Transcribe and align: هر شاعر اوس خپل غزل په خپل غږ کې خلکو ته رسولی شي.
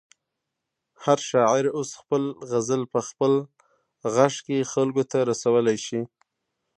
هر 1.03 1.17
شاعر 1.29 1.65
اوس 1.77 1.89
خپل 1.99 2.23
غزل 2.49 2.81
په 2.93 2.99
خپل 3.07 3.33
غږ 4.15 4.33
کې 4.45 4.69
خلکو 4.73 5.03
ته 5.11 5.17
رسولی 5.31 5.77
شي. 5.85 6.01